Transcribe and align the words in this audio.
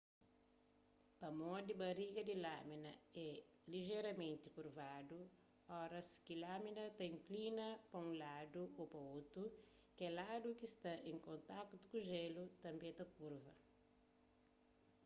pamodi 1.19 1.73
bariga 1.81 2.21
di 2.29 2.35
lamina 2.45 2.91
é 3.27 3.29
lijeramenti 3.71 4.47
kurvadu 4.55 5.17
óras 5.83 6.09
ki 6.25 6.33
lamina 6.43 6.83
ta 6.97 7.03
inklina 7.15 7.65
pa 7.91 7.97
unladu 8.09 8.61
ô 8.81 8.83
pa 8.93 8.99
otu 9.17 9.43
kel 9.97 10.13
ladu 10.19 10.49
ki 10.59 10.67
sta 10.73 10.93
en 11.09 11.17
kontakutu 11.27 11.85
ku 11.91 11.97
jélu 12.09 12.43
tanbê 12.63 12.89
ta 12.99 13.05
kurva 13.15 13.53